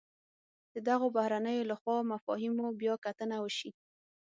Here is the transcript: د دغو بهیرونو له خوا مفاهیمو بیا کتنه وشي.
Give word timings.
د 0.73 0.75
دغو 0.87 1.07
بهیرونو 1.15 1.67
له 1.69 1.75
خوا 1.81 1.97
مفاهیمو 2.13 2.67
بیا 2.79 2.93
کتنه 3.05 3.35
وشي. 3.43 3.71